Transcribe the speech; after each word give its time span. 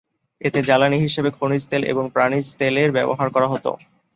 এতে 0.41 0.59
জ্বালানী 0.61 0.97
হিসেবে 0.99 1.29
খনিজ 1.37 1.63
তেল 1.67 1.83
এবং 1.83 2.03
প্রাণীজ 2.13 2.47
তেলের 2.59 2.89
ব্যবহার 2.91 3.27
করা 3.29 3.47
হত। 3.47 3.65